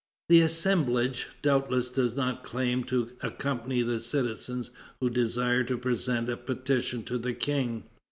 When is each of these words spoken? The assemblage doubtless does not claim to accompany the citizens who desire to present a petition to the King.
The 0.29 0.41
assemblage 0.41 1.27
doubtless 1.43 1.91
does 1.91 2.15
not 2.15 2.43
claim 2.43 2.85
to 2.85 3.11
accompany 3.21 3.83
the 3.83 4.01
citizens 4.01 4.71
who 4.99 5.11
desire 5.11 5.63
to 5.65 5.77
present 5.77 6.27
a 6.27 6.37
petition 6.37 7.03
to 7.03 7.19
the 7.19 7.35
King. 7.35 7.83